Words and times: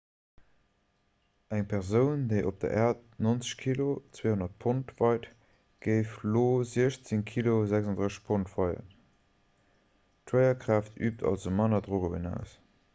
eng 1.55 1.65
persoun 1.73 2.21
déi 2.29 2.39
op 2.51 2.55
der 2.63 2.71
äerd 2.85 3.03
90 3.25 3.51
kg 3.59 3.85
200 4.21 4.55
pond 4.65 4.93
weit 5.01 5.27
géif 5.89 6.15
op 6.15 6.23
io 6.31 6.47
16 6.71 7.23
kg 7.33 7.53
36 7.75 8.17
pond 8.31 8.51
weien. 8.55 8.89
d'schwéierkraaft 8.95 10.99
üübt 11.09 11.23
also 11.33 11.55
manner 11.61 11.85
drock 11.91 12.09
op 12.11 12.19
een 12.21 12.29
aus 12.33 12.57